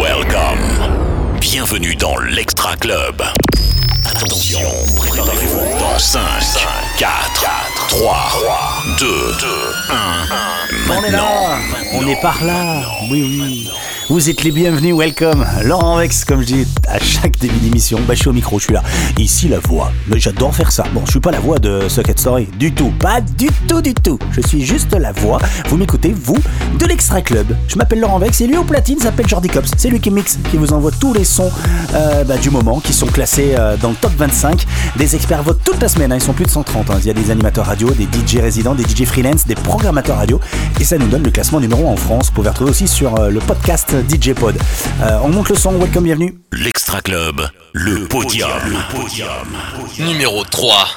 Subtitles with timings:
[0.00, 1.38] Welcome.
[1.40, 3.22] Bienvenue dans l'Extra Club.
[4.06, 6.20] Attention, préparez-vous dans 5,
[6.96, 7.10] 4,
[7.88, 8.16] 3,
[8.98, 9.06] 2,
[9.90, 10.94] 1.
[10.96, 11.58] On est là,
[11.92, 12.80] on est par là,
[13.10, 13.68] oui oui.
[14.10, 15.44] Vous êtes les bienvenus, welcome.
[15.64, 18.64] Laurent Vex, comme je dis à chaque début d'émission, bah, je suis au micro, je
[18.64, 18.82] suis là.
[19.18, 19.92] Ici, la voix.
[20.06, 20.84] Mais j'adore faire ça.
[20.94, 22.90] Bon, je suis pas la voix de Socket Story, du tout.
[22.98, 24.18] Pas du tout, du tout.
[24.32, 25.38] Je suis juste la voix.
[25.68, 26.38] Vous m'écoutez, vous,
[26.78, 27.54] de l'Extra Club.
[27.68, 29.72] Je m'appelle Laurent Vex et lui au platine s'appelle Jordi Cops.
[29.76, 31.50] C'est lui qui mixe, qui vous envoie tous les sons
[31.92, 34.64] euh, bah, du moment, qui sont classés euh, dans le top 25.
[34.96, 36.16] Des experts votent toute la semaine, hein.
[36.16, 36.90] ils sont plus de 130.
[36.90, 36.94] hein.
[37.00, 40.40] Il y a des animateurs radio, des DJ résidents, des DJ freelance, des programmateurs radio.
[40.80, 42.28] Et ça nous donne le classement numéro 1 en France.
[42.28, 44.56] Vous pouvez retrouver aussi sur euh, le podcast DJ Pod.
[45.02, 46.38] Euh, on monte le son, welcome, bienvenue.
[46.52, 48.48] L'Extra Club, le podium.
[48.66, 49.28] Le podium.
[49.98, 50.88] Numéro 3.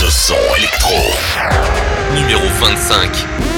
[0.00, 0.94] De son électro.
[2.14, 3.51] Numéro 25.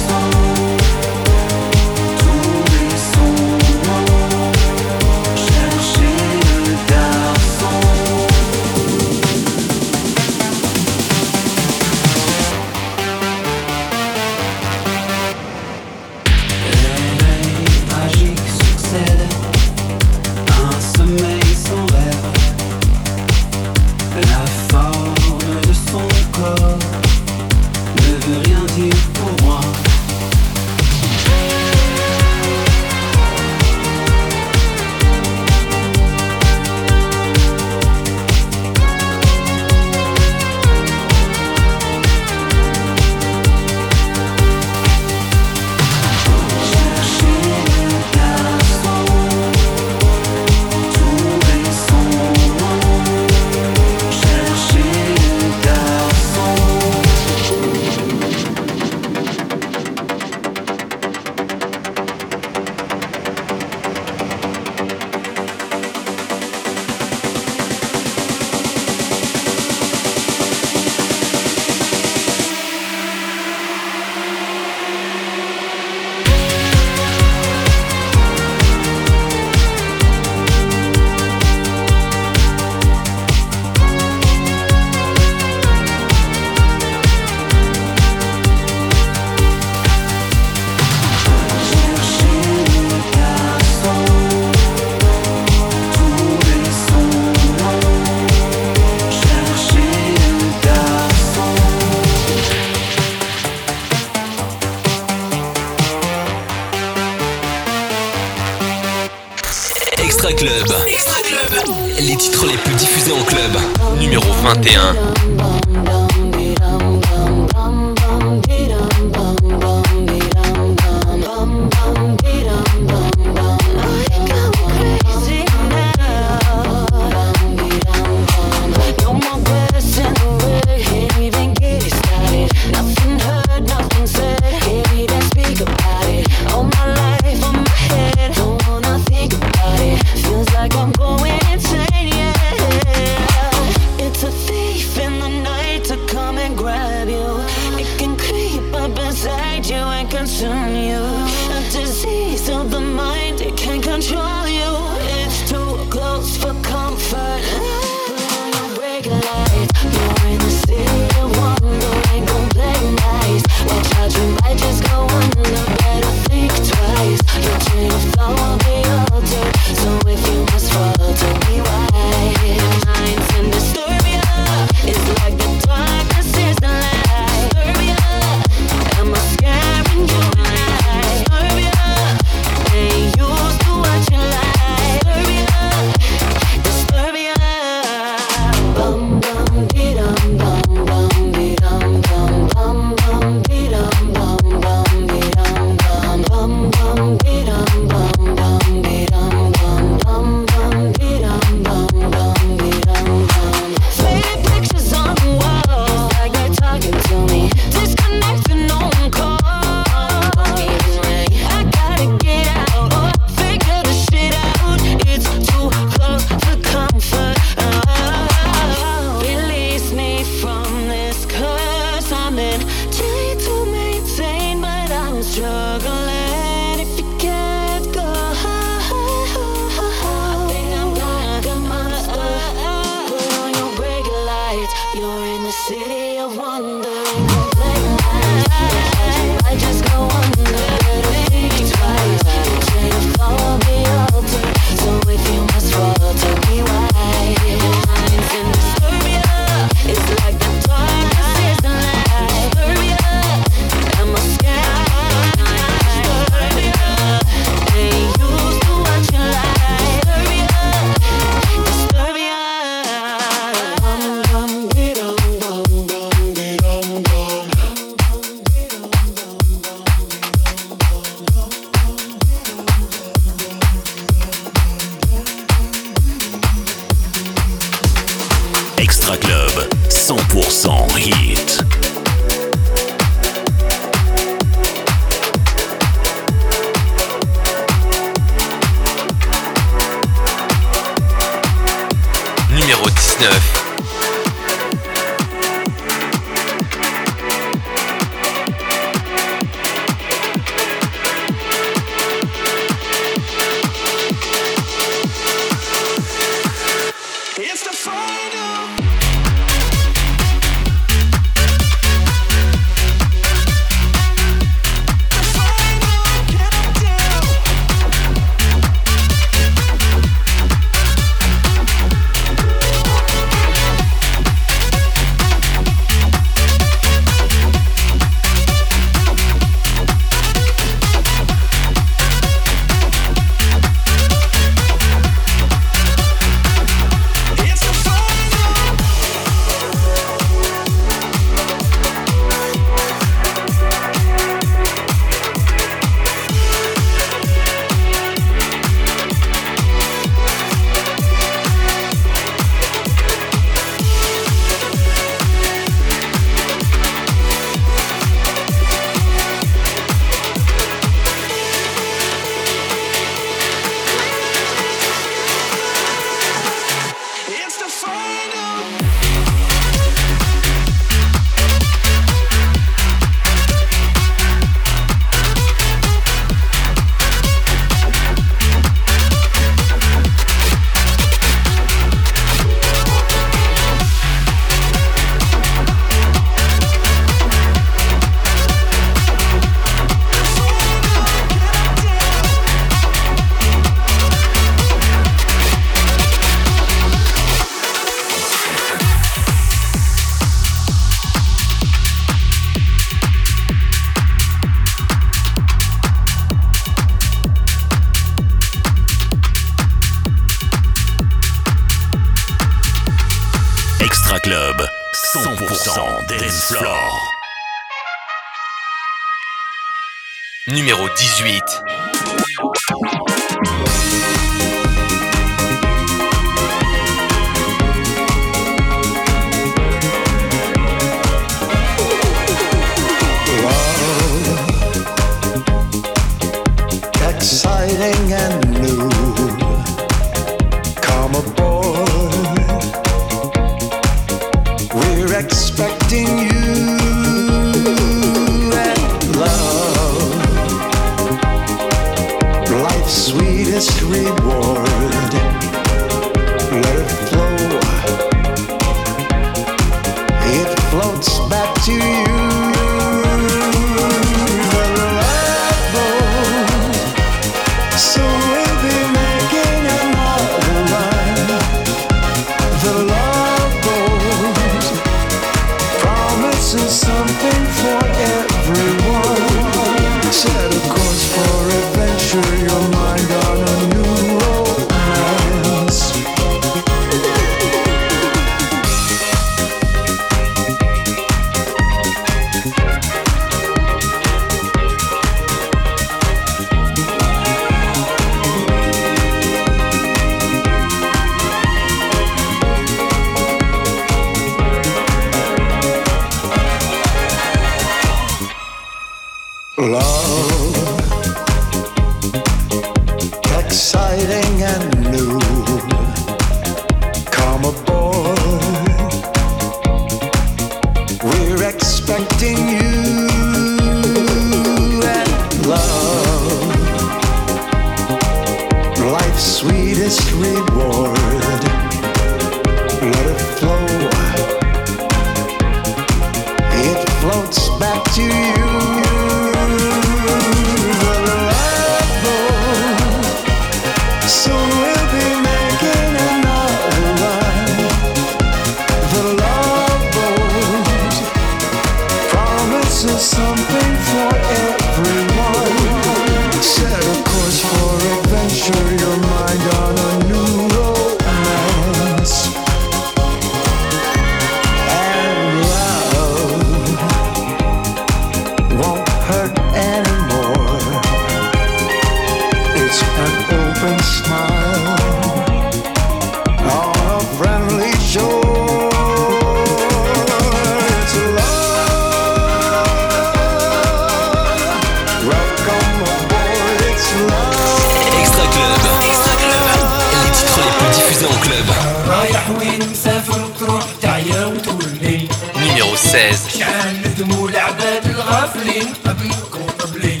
[591.90, 595.08] رايح وين؟ مسافر تروح تعيا وتولي.
[595.36, 600.00] نيميرو 16 شحال ندموا العباد الغافلين قبلك وقبلي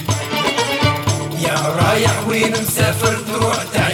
[1.42, 3.89] يا رايح وين؟ مسافر تروح تعيا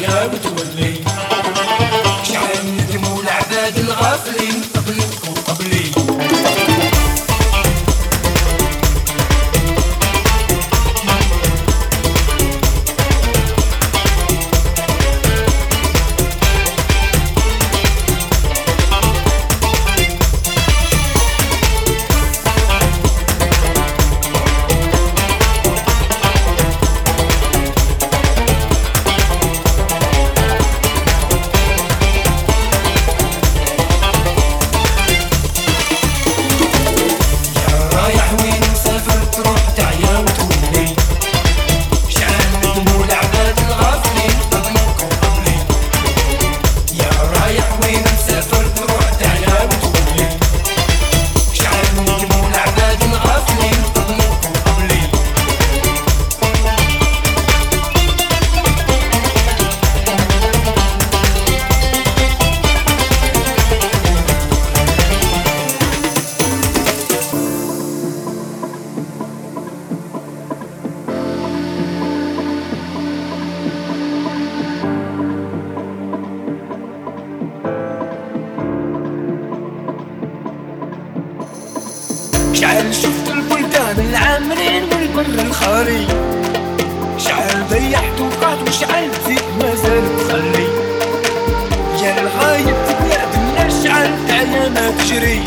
[94.68, 95.40] ما تجري.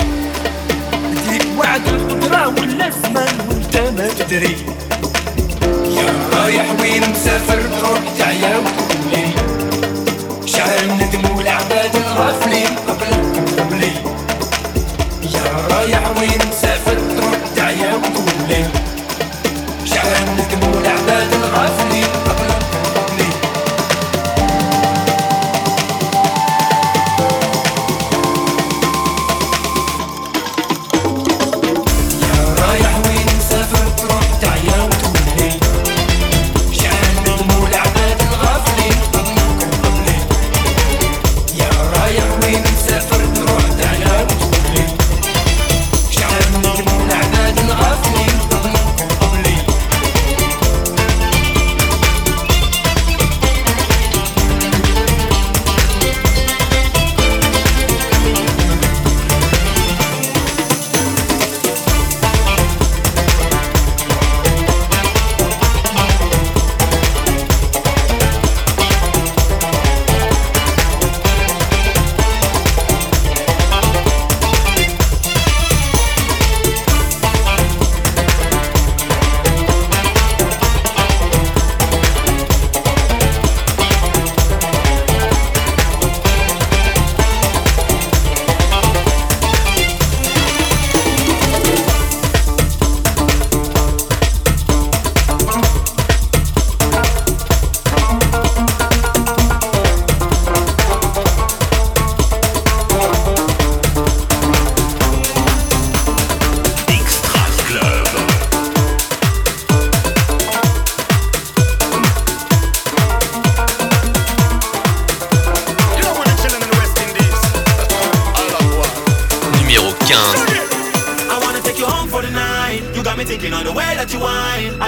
[1.12, 4.56] بديك وعد القدرة ولا الزمان وانت ما تدري.
[5.98, 9.26] يا رايح وين مسافر بروح تعيا وتقولي
[10.46, 13.12] شعر الندم والعباد الغافلين قبل
[13.60, 13.92] قبلي.
[15.34, 16.79] يا رايح وين مسافر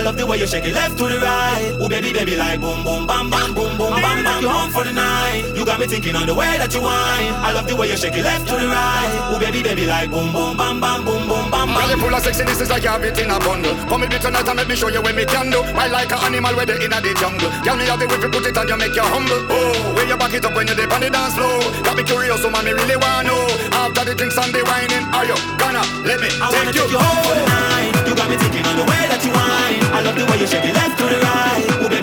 [0.01, 1.77] I love the way you shake it left to the right.
[1.77, 4.41] Oh baby, baby, like boom, boom, bam, bam, boom, boom, bam, bam.
[4.41, 5.45] You home for the night.
[5.53, 7.29] You got me thinking on the way that you whine.
[7.45, 9.13] I love the way you shake it left to the right.
[9.29, 12.25] Oh baby, baby, like boom, boom, bam, bam, boom, boom, bam, Girl, you full of
[12.25, 13.77] sexy, this is like you have it in a bundle.
[13.85, 15.61] Come with me tonight and let me show you what me can do.
[15.77, 17.53] I like an animal where they in the jungle.
[17.61, 19.37] Girl, me have the way to put it on you, make you humble.
[19.53, 21.61] Oh, when you back it up when you dip on the dance floor.
[21.85, 23.45] Got me curious, so man, me really wanna know.
[23.69, 26.89] After the drinks and the whining, are you gonna let me I wanna you?
[26.89, 28.10] take you home for the night.
[28.11, 29.79] You got me thinking on the way that you whine.
[29.95, 32.00] I love the way you shake it left to the right.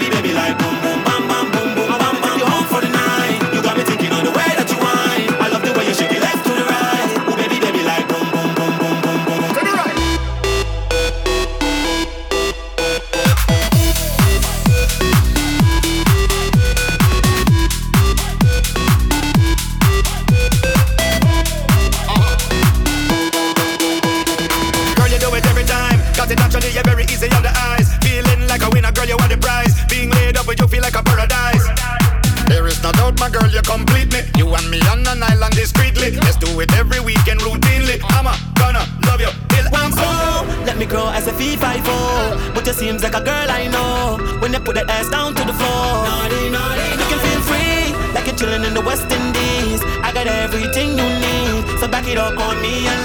[52.29, 52.98] Up on me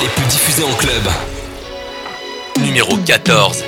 [0.00, 1.02] Les plus diffusés en club.
[2.60, 3.64] Numéro 14.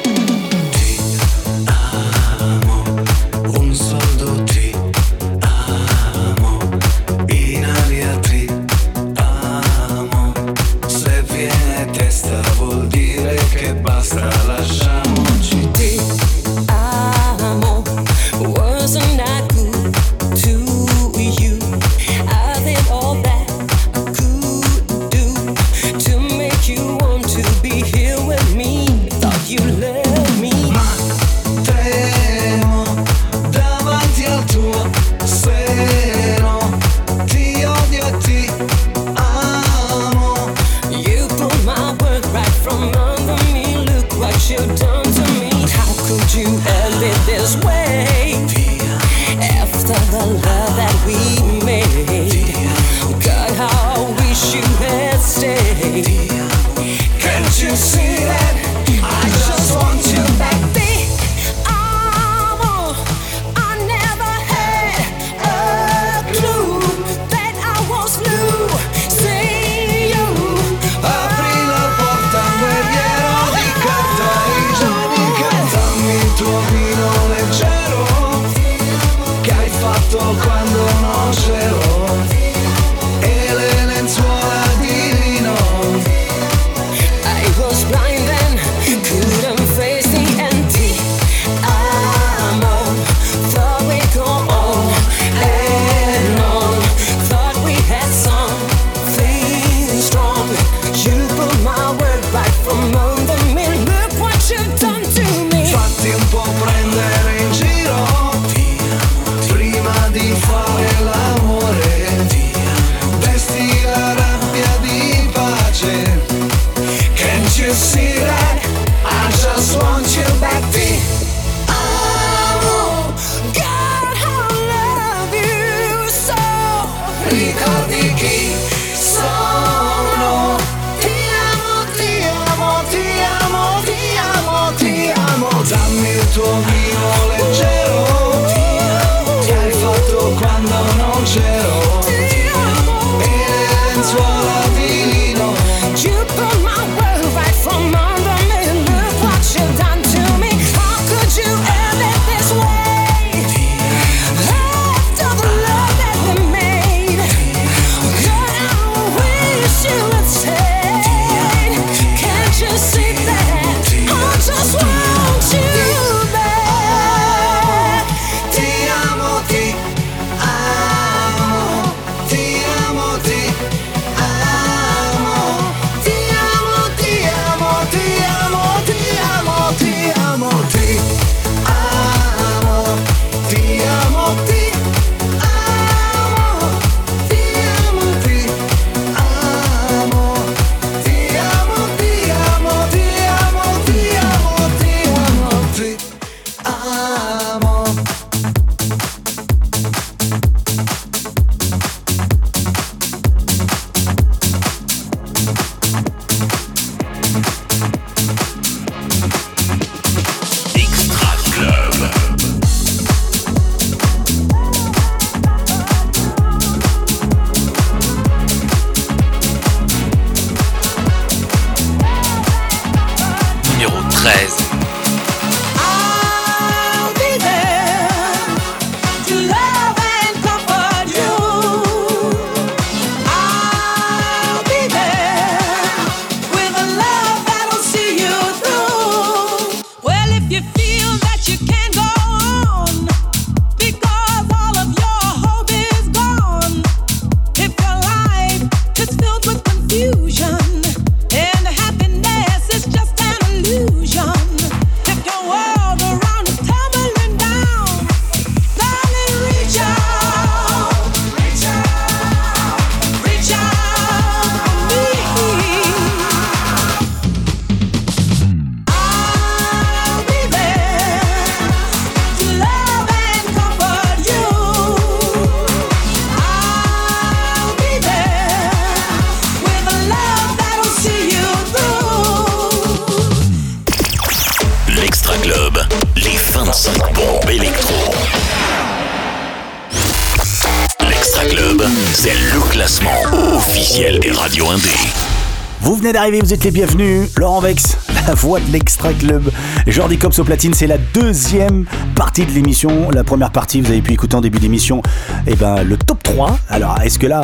[296.32, 297.30] Vous êtes les bienvenus.
[297.36, 299.48] Laurent Vex, la voix de l'Extra Club.
[299.86, 301.86] Jordi Cops au platine, c'est la deuxième
[302.16, 303.12] partie de l'émission.
[303.12, 305.02] La première partie, vous avez pu écouter en début d'émission,
[305.46, 306.58] eh ben, le top 3.
[306.68, 307.42] Alors, est-ce que là,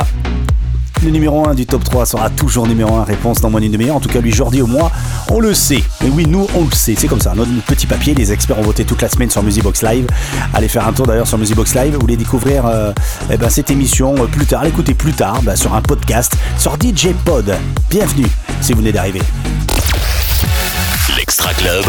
[1.05, 3.97] le numéro 1 du top 3 sera toujours numéro 1 Réponse dans moins d'une demi-heure.
[3.97, 4.91] En tout cas, lui, Jordi, au moins,
[5.31, 5.83] on le sait.
[6.05, 6.95] Et oui, nous, on le sait.
[6.97, 7.35] C'est comme ça.
[7.35, 10.07] Notre petit papier, les experts ont voté toute la semaine sur Musibox Live.
[10.55, 11.95] Allez faire un tour d'ailleurs sur Musibox Live.
[11.95, 12.93] Vous voulez découvrir euh,
[13.31, 16.75] eh ben, cette émission euh, plus tard, l'écouter plus tard bah, sur un podcast, sur
[16.75, 17.53] DJ Pod.
[17.91, 18.29] Bienvenue
[18.61, 19.23] si vous venez d'arriver.
[21.17, 21.85] L'Extra Club,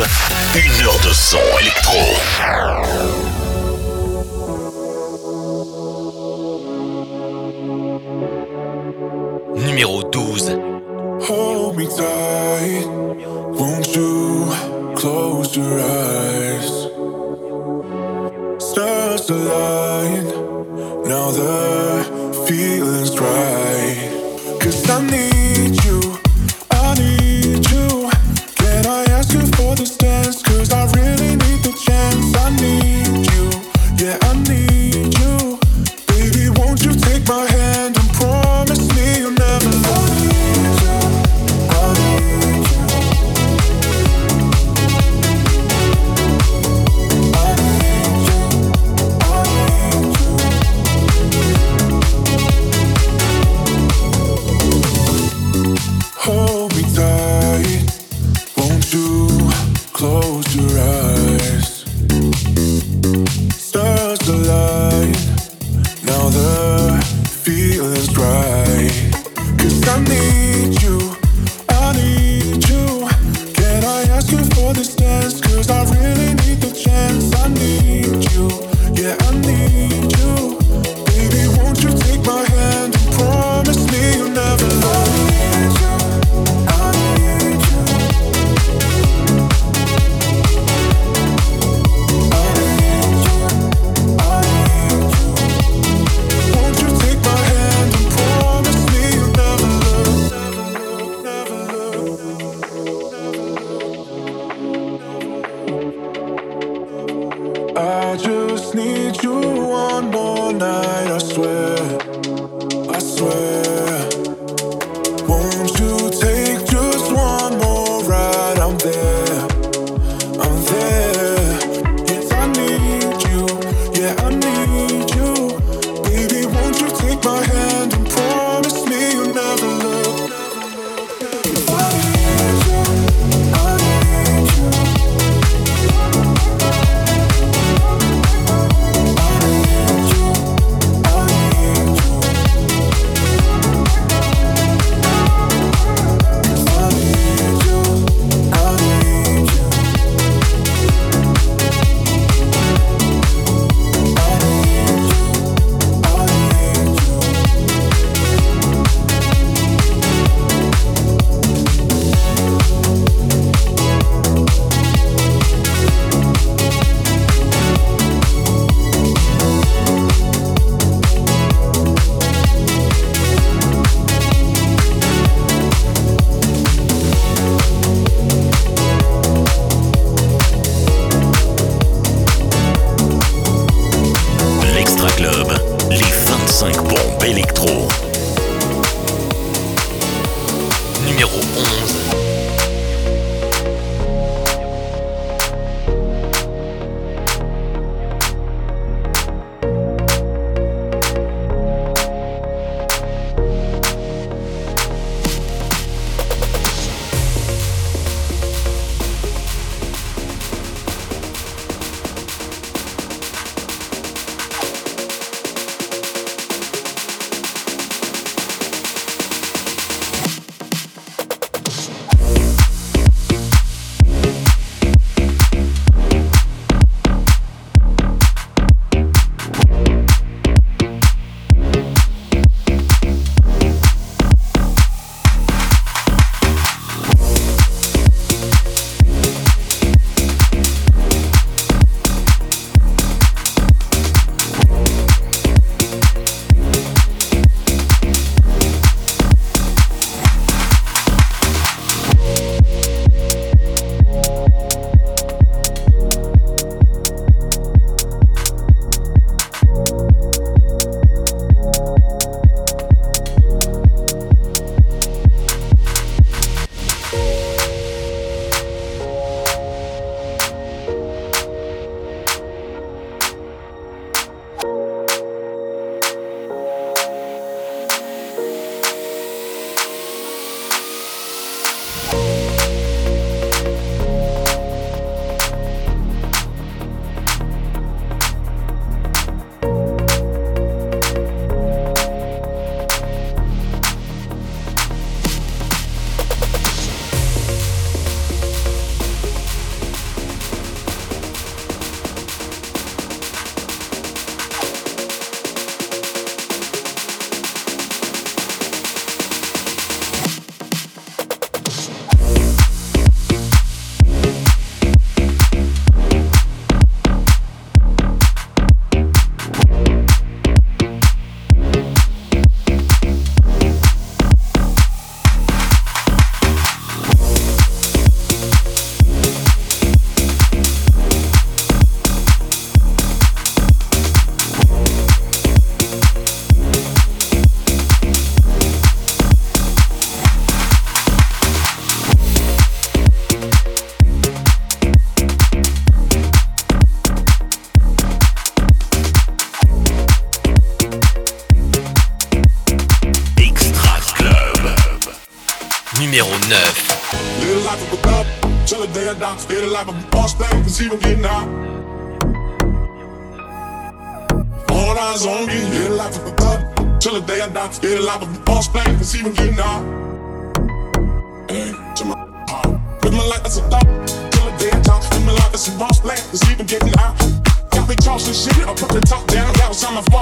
[0.55, 1.99] une heure de son électro.
[9.73, 10.55] Numéro 12.
[11.21, 12.85] Hold me tight,
[13.59, 14.45] won't you
[14.95, 16.89] close your eyes?
[18.59, 20.25] Stars align,
[21.09, 21.62] now the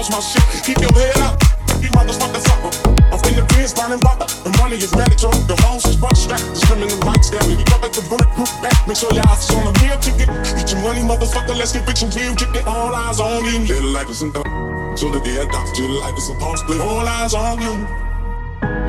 [0.02, 0.42] time my shit.
[0.66, 1.38] Keep your head up,
[1.78, 2.74] you motherfuckers up.
[3.14, 4.90] I'm in the biz, burning rubber, and money is
[5.22, 7.46] to the hoes is buck strapped, the criminal rights down.
[7.50, 10.30] You got like the bulletproof back, make sure your eyes is on the real ticket.
[10.58, 12.64] Get your money, motherfucker, let's get rich and real chicken.
[12.66, 13.92] All eyes on you, little
[14.22, 14.96] and done.
[14.98, 15.22] Till the you, life thug.
[15.22, 16.90] Till the day I die, little life of a getting out.
[16.90, 17.72] All eyes on me,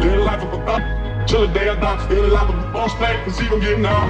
[0.00, 0.82] little life of a thug.
[1.28, 4.08] Till the day I die, little life of a boss play, cause even getting out.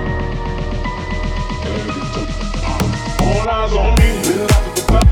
[3.19, 5.12] All eyes on me, little life of a thug.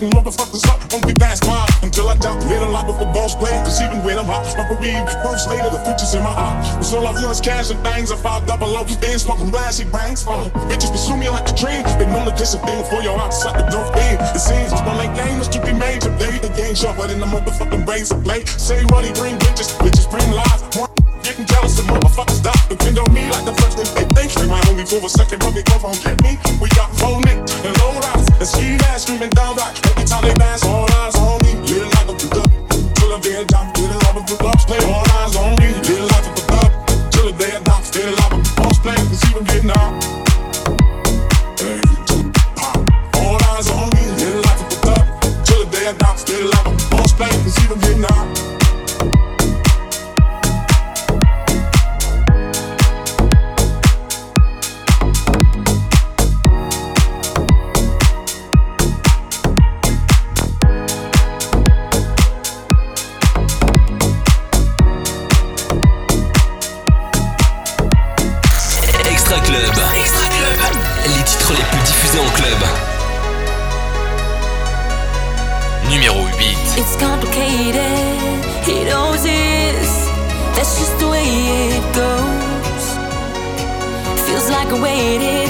[0.00, 0.08] why.
[0.08, 1.68] Hitting motherfuckers up, won't be fast mine.
[1.82, 3.58] Until I die, live a of a boss player.
[3.64, 6.64] Cause even when I'm hot, my career first later, the future's in my heart.
[6.76, 8.10] Cause all I feel is cash and things.
[8.12, 10.26] I five double low, been smoking glassy bangs.
[10.26, 11.82] Uh, bitches pursue me like a dream.
[11.98, 14.16] They know the discipline for your suck the dope in.
[14.34, 16.38] It seems one like games to be made today.
[16.38, 18.44] The game sharper than the motherfucking brains of play.
[18.44, 20.62] Say money bring bitches, bitches bring lies.
[20.76, 20.90] One
[21.22, 23.52] Getting jealous of motherfuckers stop depend on me like the
[24.34, 24.68] thing they think.
[24.68, 26.38] Only for a second, but they go on get me.
[26.60, 29.74] We got phone it and low riders and ski ass screaming down back.
[29.86, 31.54] Every time they pass, all eyes on me.
[31.66, 32.50] Little like a good
[32.94, 33.72] till the day I die.
[33.76, 35.68] Little like a good boss play, all eyes on me.
[35.86, 36.70] Little like a good
[37.12, 37.82] till the day I die.
[37.94, 39.92] Little like a boss play, cause even getting out.
[43.16, 44.02] All eyes on me.
[44.18, 45.06] Little like a good
[45.46, 46.16] till the day I die.
[46.28, 48.37] Little like a boss play, cause even getting out.
[81.98, 82.86] goes.
[84.26, 85.47] Feels like a weight is.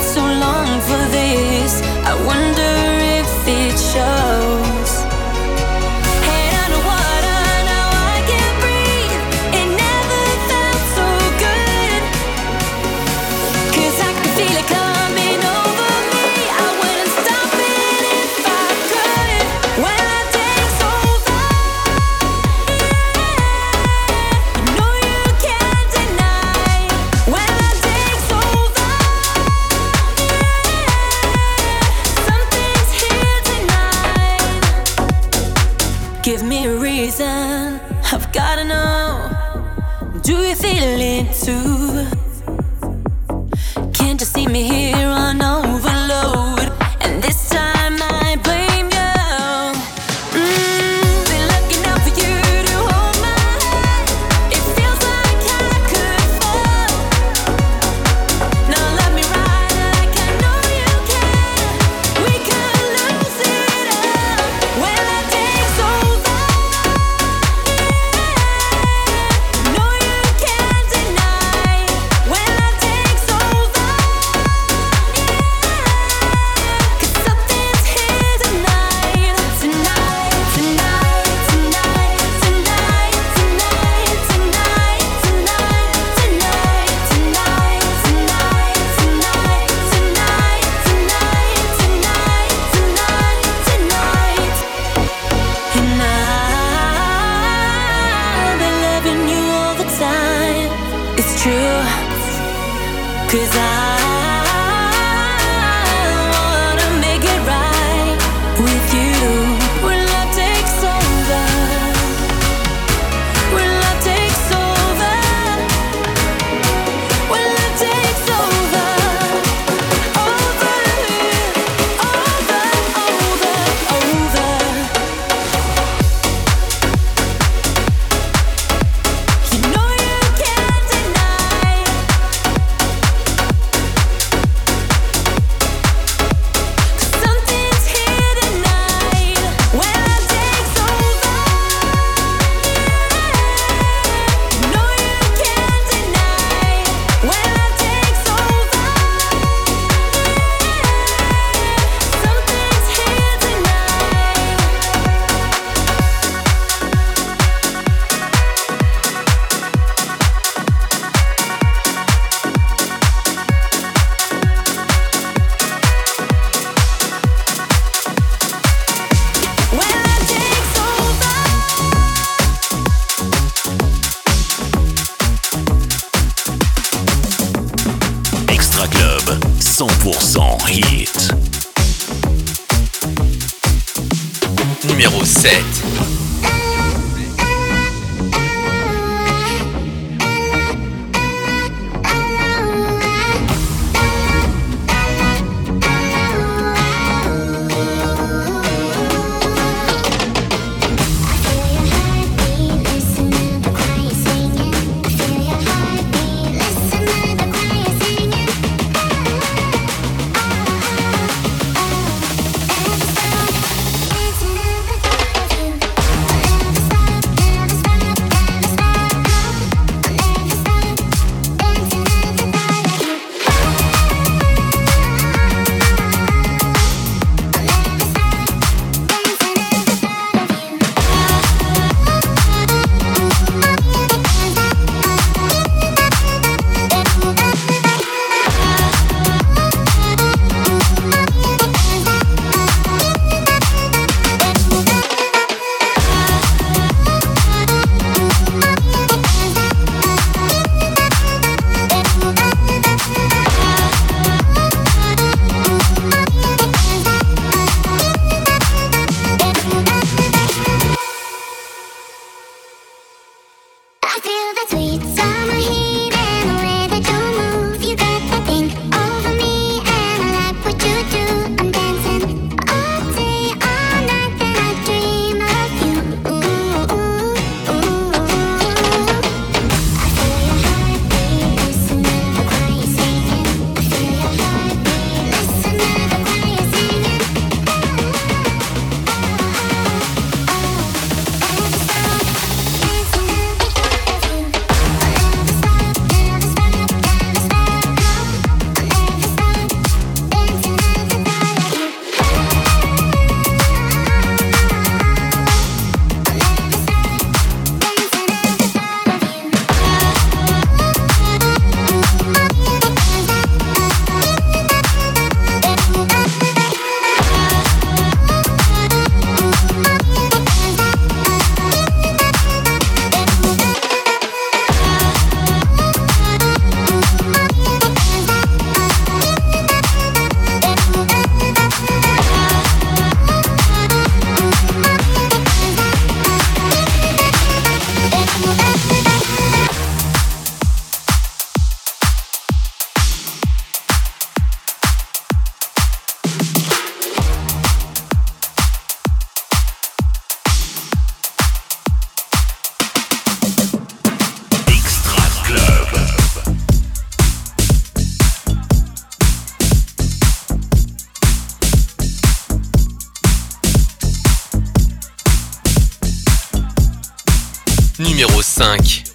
[367.99, 369.08] Numéro 5.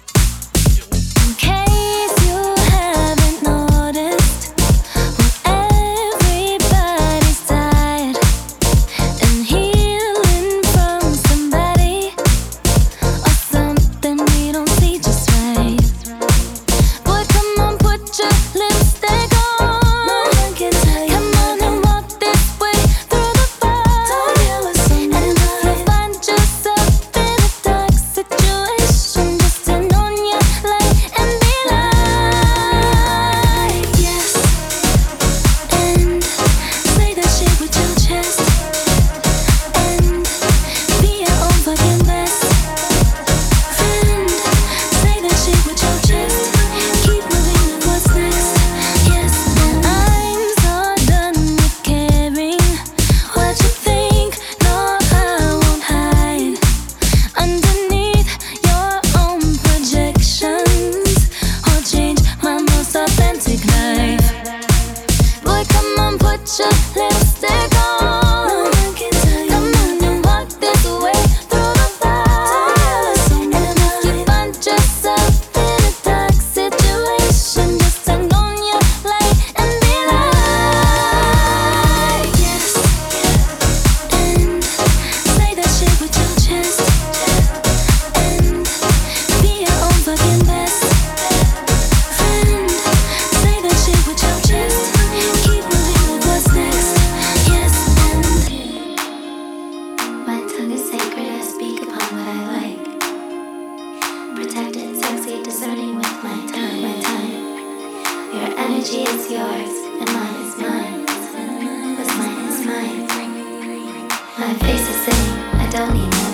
[114.44, 116.33] My face is saying I don't need nothing.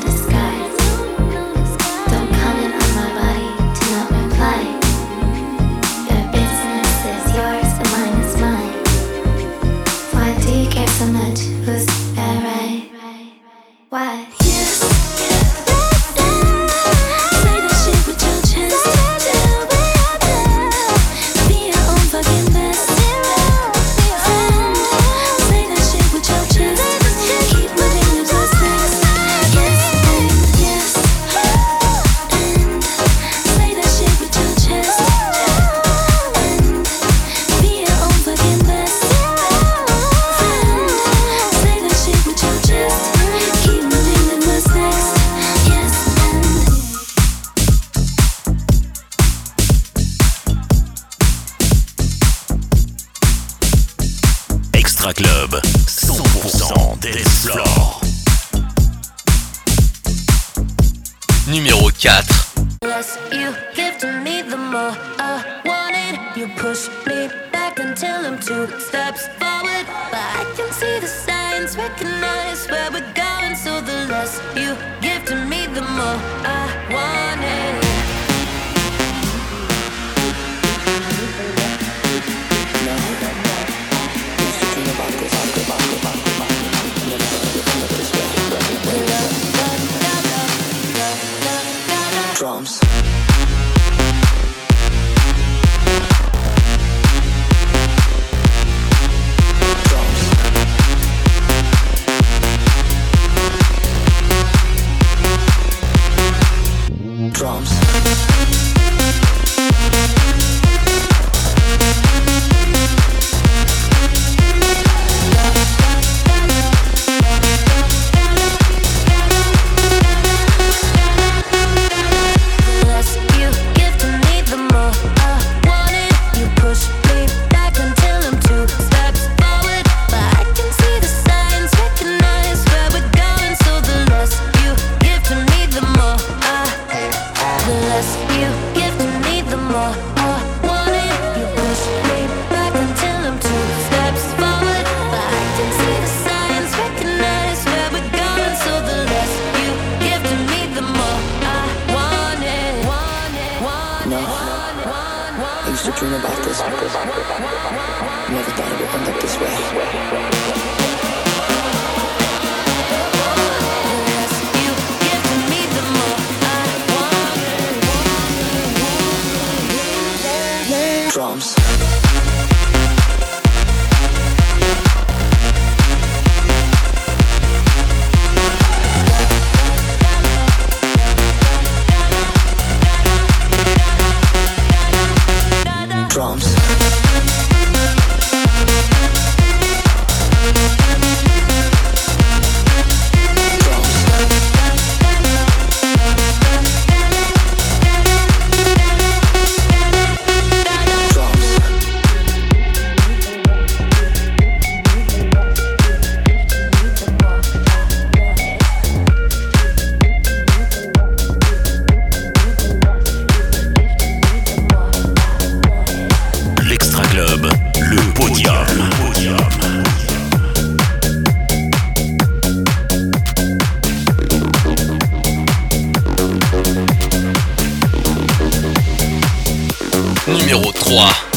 [230.90, 231.29] Numéro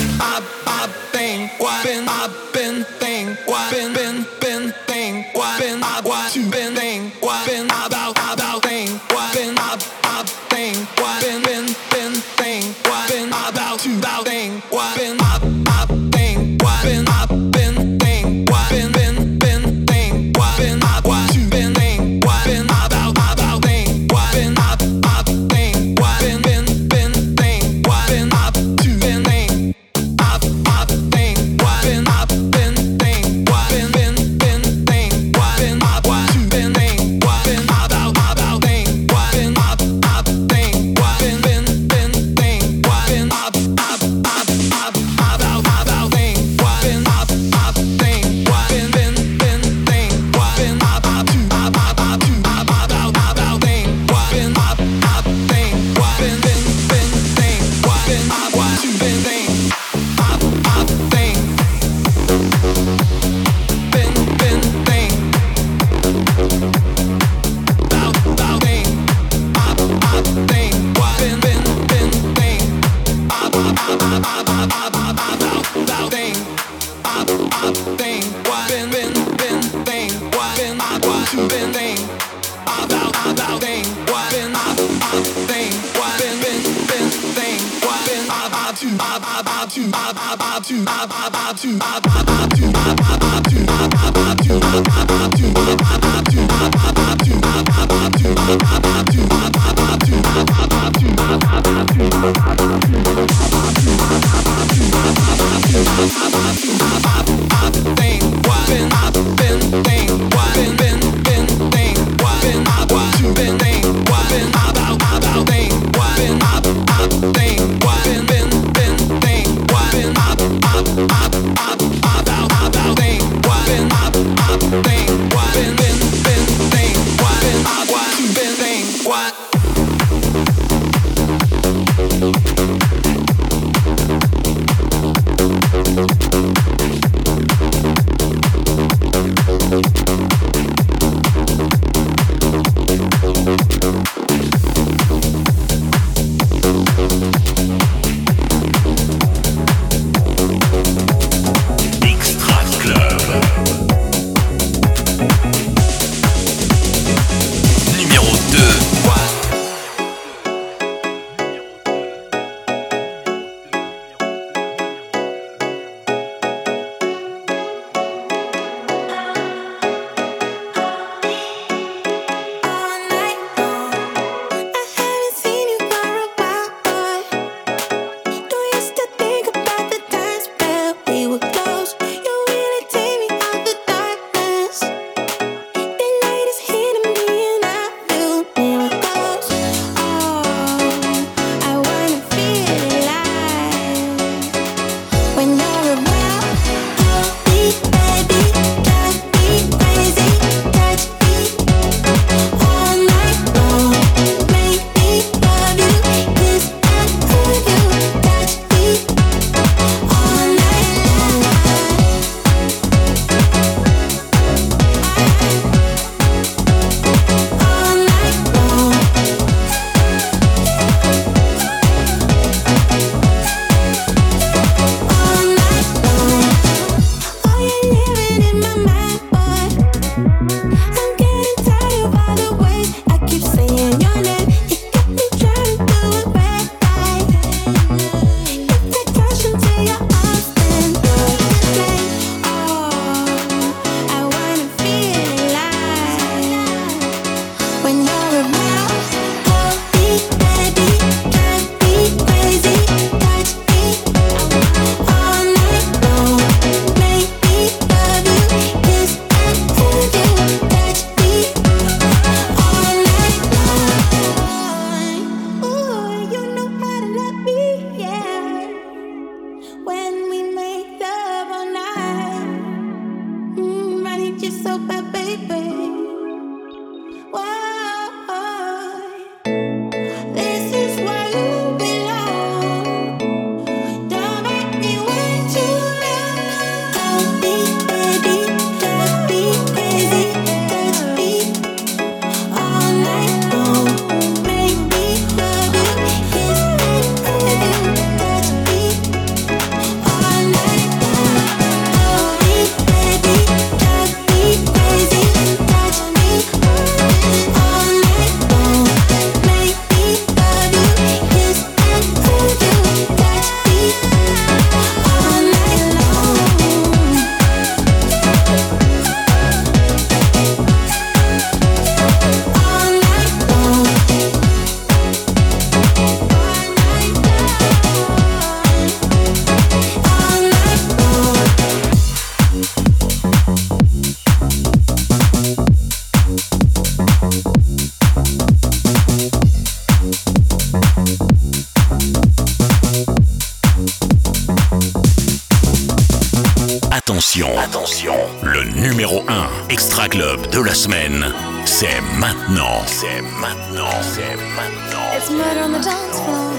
[347.35, 348.13] Attention,
[348.43, 351.25] le numéro 1 Extra Club de la semaine,
[351.65, 352.83] c'est maintenant.
[352.85, 355.09] C'est maintenant, c'est maintenant.
[355.17, 356.53] It's murder on the dance floor.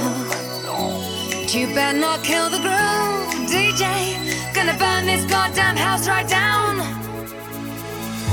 [1.46, 3.84] You better not kill the groove, DJ.
[4.52, 6.80] Gonna burn this goddamn house right down.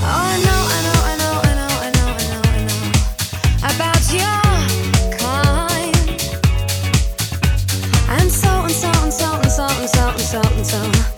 [0.02, 2.82] Oh, I I know, I know, I know, I know, I know, I know.
[3.70, 4.42] About your
[5.20, 5.94] kind.
[8.10, 11.11] And so so and so and so and so and so and so.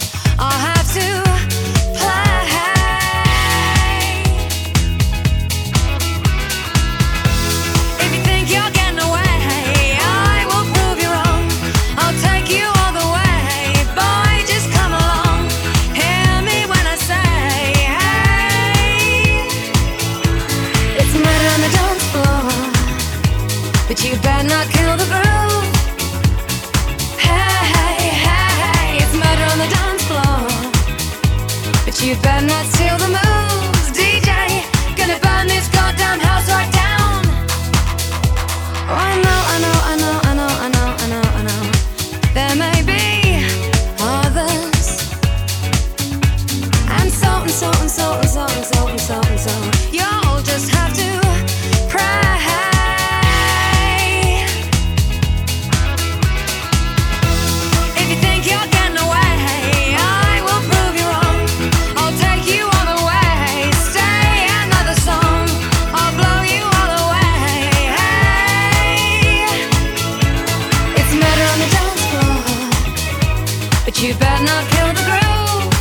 [74.14, 75.74] You better not kill the group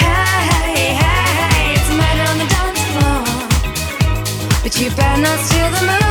[0.00, 3.22] Hey, hey, hey, hey, tomate on the dance floor.
[4.62, 6.01] But you better not steal the moves,